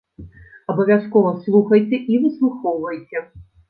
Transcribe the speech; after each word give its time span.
Абавязкова 0.73 1.35
слухайце 1.45 2.03
і 2.15 2.21
выслухоўвайце! 2.27 3.29